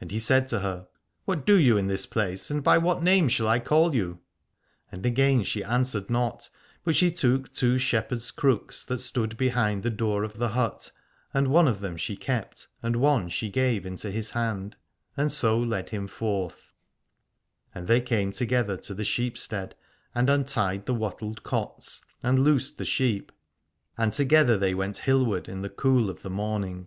[0.00, 0.86] And he said to her:
[1.24, 4.20] What do you in this place, and by what name shall I call you?
[4.92, 6.48] And again she answered not,
[6.84, 10.92] but she took two shepherd's crooks that stood be hind the door of the hut,
[11.32, 14.76] and one of them she kept and one she gave into his hand,
[15.16, 16.76] and so led him forth.
[17.74, 19.74] And they came together to the sheepstead
[20.14, 23.32] and untied the wattled cotes, and loosed the sheep:
[23.98, 26.86] and together they went hillward in the cool of the morning.